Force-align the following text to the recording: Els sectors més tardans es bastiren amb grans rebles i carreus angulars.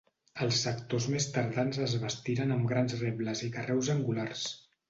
Els 0.45 0.61
sectors 0.67 1.07
més 1.15 1.27
tardans 1.35 1.79
es 1.87 1.95
bastiren 2.05 2.57
amb 2.57 2.67
grans 2.75 2.99
rebles 3.05 3.47
i 3.49 3.55
carreus 3.59 3.93
angulars. 3.99 4.49